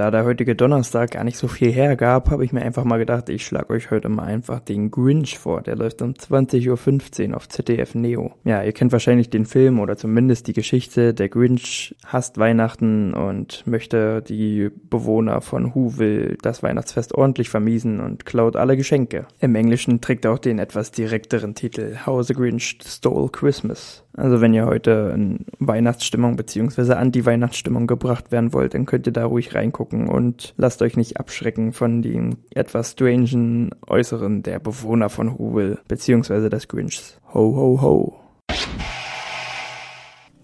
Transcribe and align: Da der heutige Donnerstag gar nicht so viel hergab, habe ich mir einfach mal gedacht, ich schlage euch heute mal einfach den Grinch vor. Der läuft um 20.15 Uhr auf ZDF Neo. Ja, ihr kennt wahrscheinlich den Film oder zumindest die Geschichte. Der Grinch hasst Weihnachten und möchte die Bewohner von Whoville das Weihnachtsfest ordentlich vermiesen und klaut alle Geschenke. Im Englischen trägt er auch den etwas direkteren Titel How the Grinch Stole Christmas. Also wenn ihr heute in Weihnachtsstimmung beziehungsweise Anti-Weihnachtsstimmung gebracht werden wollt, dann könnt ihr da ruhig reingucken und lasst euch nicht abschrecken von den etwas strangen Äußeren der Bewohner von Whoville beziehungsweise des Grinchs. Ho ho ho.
Da 0.00 0.10
der 0.10 0.24
heutige 0.24 0.56
Donnerstag 0.56 1.10
gar 1.10 1.24
nicht 1.24 1.36
so 1.36 1.46
viel 1.46 1.70
hergab, 1.70 2.30
habe 2.30 2.42
ich 2.42 2.54
mir 2.54 2.62
einfach 2.62 2.84
mal 2.84 2.96
gedacht, 2.96 3.28
ich 3.28 3.44
schlage 3.44 3.74
euch 3.74 3.90
heute 3.90 4.08
mal 4.08 4.22
einfach 4.22 4.58
den 4.58 4.90
Grinch 4.90 5.38
vor. 5.38 5.60
Der 5.60 5.76
läuft 5.76 6.00
um 6.00 6.12
20.15 6.14 7.28
Uhr 7.28 7.36
auf 7.36 7.50
ZDF 7.50 7.94
Neo. 7.94 8.32
Ja, 8.44 8.62
ihr 8.62 8.72
kennt 8.72 8.92
wahrscheinlich 8.92 9.28
den 9.28 9.44
Film 9.44 9.78
oder 9.78 9.98
zumindest 9.98 10.46
die 10.46 10.54
Geschichte. 10.54 11.12
Der 11.12 11.28
Grinch 11.28 11.94
hasst 12.06 12.38
Weihnachten 12.38 13.12
und 13.12 13.66
möchte 13.66 14.22
die 14.22 14.70
Bewohner 14.88 15.42
von 15.42 15.74
Whoville 15.74 16.38
das 16.40 16.62
Weihnachtsfest 16.62 17.14
ordentlich 17.14 17.50
vermiesen 17.50 18.00
und 18.00 18.24
klaut 18.24 18.56
alle 18.56 18.78
Geschenke. 18.78 19.26
Im 19.38 19.54
Englischen 19.54 20.00
trägt 20.00 20.24
er 20.24 20.32
auch 20.32 20.38
den 20.38 20.58
etwas 20.58 20.92
direkteren 20.92 21.54
Titel 21.54 21.98
How 22.06 22.26
the 22.26 22.32
Grinch 22.32 22.78
Stole 22.86 23.28
Christmas. 23.28 24.02
Also 24.16 24.40
wenn 24.40 24.54
ihr 24.54 24.66
heute 24.66 25.12
in 25.14 25.46
Weihnachtsstimmung 25.58 26.36
beziehungsweise 26.36 26.96
Anti-Weihnachtsstimmung 26.96 27.86
gebracht 27.86 28.32
werden 28.32 28.52
wollt, 28.52 28.74
dann 28.74 28.86
könnt 28.86 29.06
ihr 29.06 29.12
da 29.12 29.24
ruhig 29.24 29.54
reingucken 29.54 30.08
und 30.08 30.54
lasst 30.56 30.82
euch 30.82 30.96
nicht 30.96 31.18
abschrecken 31.18 31.72
von 31.72 32.02
den 32.02 32.36
etwas 32.54 32.92
strangen 32.92 33.70
Äußeren 33.86 34.42
der 34.42 34.58
Bewohner 34.58 35.08
von 35.08 35.38
Whoville 35.38 35.78
beziehungsweise 35.86 36.50
des 36.50 36.68
Grinchs. 36.68 37.20
Ho 37.32 37.54
ho 37.54 37.80
ho. 37.80 38.29